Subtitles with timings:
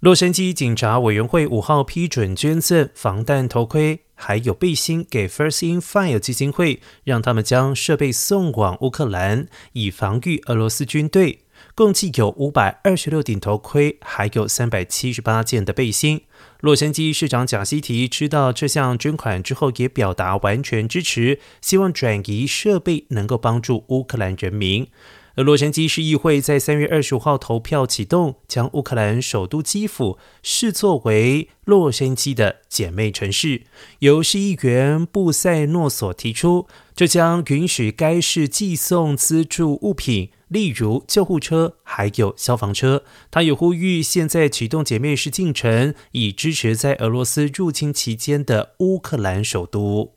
[0.00, 11.40] 洛杉矶警察委员会五号批准捐赠防弹头盔还有背心给 First in Fire 基金会，让他们将设备送往乌克兰，以防御俄罗斯军队。
[11.74, 16.22] 共计有五百二十六顶头盔，还有三百七十八件的背心。
[16.60, 24.86] 洛杉矶市长贾西提知道这项捐款之后，也表达完全支持，希望转移设备能够帮助乌克兰人民。
[25.36, 33.64] 而洛杉矶市议会在三月二十五号投票启动，将乌克兰首都基辅视作为洛杉矶的姐妹城市。
[33.98, 40.30] 由市议员布塞诺所提出，这将允许该市寄送资助物品。
[40.48, 43.02] 例如救护车，还有消防车。
[43.30, 50.15] 他也呼吁现在启动姐妹市进程，以支持在俄罗斯入侵期间的乌克兰首都。